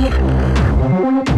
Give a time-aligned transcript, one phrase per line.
[0.00, 1.37] ¡Gracias!